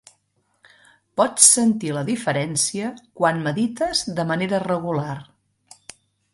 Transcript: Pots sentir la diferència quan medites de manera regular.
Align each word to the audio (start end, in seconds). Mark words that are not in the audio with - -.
Pots 1.21 1.49
sentir 1.57 1.91
la 1.97 2.03
diferència 2.07 2.91
quan 3.21 3.45
medites 3.49 4.03
de 4.21 4.29
manera 4.33 4.65
regular. 4.67 5.17